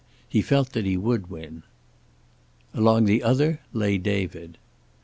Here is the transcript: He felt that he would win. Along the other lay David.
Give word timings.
He 0.27 0.41
felt 0.41 0.71
that 0.71 0.83
he 0.83 0.97
would 0.97 1.27
win. 1.29 1.61
Along 2.73 3.05
the 3.05 3.21
other 3.21 3.59
lay 3.71 3.99
David. 3.99 4.57